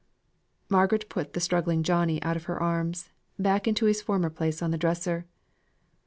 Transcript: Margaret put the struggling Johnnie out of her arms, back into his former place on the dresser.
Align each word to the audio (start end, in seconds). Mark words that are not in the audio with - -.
Margaret 0.67 1.09
put 1.09 1.33
the 1.33 1.39
struggling 1.39 1.83
Johnnie 1.83 2.19
out 2.23 2.35
of 2.35 2.45
her 2.45 2.59
arms, 2.59 3.11
back 3.37 3.67
into 3.67 3.85
his 3.85 4.01
former 4.01 4.31
place 4.31 4.59
on 4.59 4.71
the 4.71 4.77
dresser. 4.79 5.27